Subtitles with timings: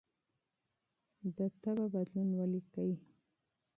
[1.35, 2.91] د تبه بدلون ولیکئ.